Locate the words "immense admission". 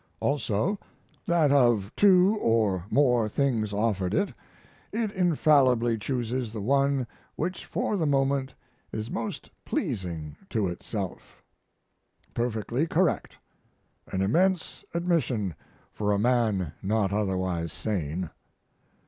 14.23-15.53